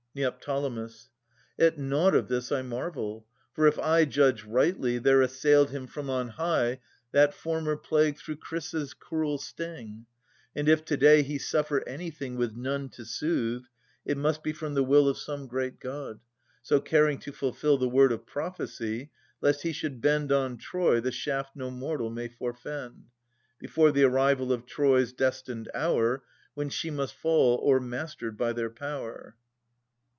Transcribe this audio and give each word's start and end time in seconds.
Neo. 0.13 0.35
At 1.57 1.77
nought 1.79 2.13
of 2.13 2.27
this 2.27 2.51
I 2.51 2.61
marvel— 2.63 3.25
for 3.53 3.65
if 3.65 3.79
I 3.79 4.03
Judge 4.03 4.43
rightly, 4.43 4.97
there 4.97 5.21
assailed 5.21 5.69
him 5.69 5.87
from 5.87 6.09
on 6.09 6.27
high 6.27 6.81
That 7.13 7.33
former 7.33 7.77
plague 7.77 8.17
through 8.17 8.35
Chrysa's' 8.35 8.93
cruel 8.93 9.37
sting: 9.37 10.07
And 10.53 10.67
if 10.67 10.83
to 10.83 10.97
day 10.97 11.23
he 11.23 11.37
suffer 11.37 11.81
anything 11.87 12.35
With 12.35 12.57
none 12.57 12.89
to 12.89 13.05
soothe, 13.05 13.63
it 14.03 14.17
must 14.17 14.43
be 14.43 14.51
from 14.51 14.73
the 14.73 14.83
will 14.83 15.07
Of 15.07 15.17
some 15.17 15.47
great 15.47 15.79
God, 15.79 16.19
so 16.61 16.81
caring 16.81 17.17
to 17.19 17.31
fulfil 17.31 17.77
The 17.77 17.87
word 17.87 18.11
of 18.11 18.25
prophecy, 18.25 19.11
lest 19.39 19.61
he 19.61 19.71
should 19.71 20.01
bend 20.01 20.29
On 20.29 20.57
Troy 20.57 20.99
the 20.99 21.13
shaft 21.13 21.55
no 21.55 21.71
mortal 21.71 22.09
may 22.09 22.27
forfend, 22.27 23.05
Before 23.59 23.93
the 23.93 24.03
arrival 24.03 24.51
of 24.51 24.65
Troys 24.65 25.15
destined 25.15 25.69
hour, 25.73 26.21
When 26.53 26.67
she 26.67 26.89
must 26.91 27.13
fall, 27.13 27.61
o' 27.65 27.71
er 27.75 27.79
mastered 27.79 28.37
by 28.37 28.51
their 28.51 28.69
power. 28.69 29.37